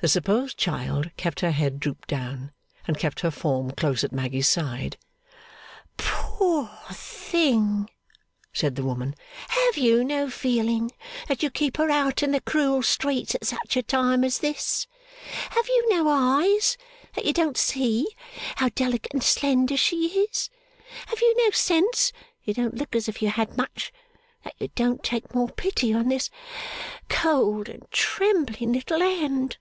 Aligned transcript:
The 0.00 0.06
supposed 0.06 0.56
child 0.56 1.10
kept 1.16 1.40
her 1.40 1.50
head 1.50 1.80
drooped 1.80 2.06
down, 2.08 2.52
and 2.86 2.96
kept 3.00 3.18
her 3.18 3.32
form 3.32 3.72
close 3.72 4.04
at 4.04 4.12
Maggy's 4.12 4.48
side. 4.48 4.96
'Poor 5.96 6.70
thing!' 6.92 7.90
said 8.52 8.76
the 8.76 8.84
woman. 8.84 9.16
'Have 9.48 9.76
you 9.76 10.04
no 10.04 10.30
feeling, 10.30 10.92
that 11.26 11.42
you 11.42 11.50
keep 11.50 11.78
her 11.78 11.90
out 11.90 12.22
in 12.22 12.30
the 12.30 12.40
cruel 12.40 12.80
streets 12.84 13.34
at 13.34 13.44
such 13.44 13.76
a 13.76 13.82
time 13.82 14.22
as 14.22 14.38
this? 14.38 14.86
Have 15.50 15.66
you 15.66 15.88
no 15.92 16.08
eyes, 16.08 16.76
that 17.16 17.24
you 17.24 17.32
don't 17.32 17.56
see 17.56 18.06
how 18.54 18.68
delicate 18.68 19.12
and 19.12 19.24
slender 19.24 19.76
she 19.76 20.10
is? 20.20 20.48
Have 21.06 21.20
you 21.20 21.34
no 21.44 21.50
sense 21.50 22.12
(you 22.44 22.54
don't 22.54 22.76
look 22.76 22.94
as 22.94 23.08
if 23.08 23.20
you 23.20 23.30
had 23.30 23.56
much) 23.56 23.92
that 24.44 24.54
you 24.60 24.68
don't 24.76 25.02
take 25.02 25.34
more 25.34 25.48
pity 25.48 25.92
on 25.92 26.06
this 26.08 26.30
cold 27.08 27.68
and 27.68 27.90
trembling 27.90 28.74
little 28.74 29.00
hand? 29.00 29.56